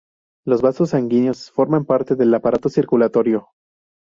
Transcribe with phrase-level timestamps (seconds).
[0.47, 3.49] Los vasos sanguíneos forman parte del aparato circulatorio.